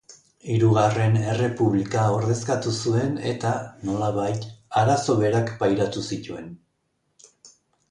Hirugarren 0.51 1.17
Errepublika 1.33 2.05
ordezkatu 2.13 2.73
zuen 2.85 3.13
eta, 3.33 3.53
nolabait, 3.91 4.49
arazo 4.83 5.19
berak 5.23 5.55
pairatu 5.63 6.07
zituen. 6.13 6.53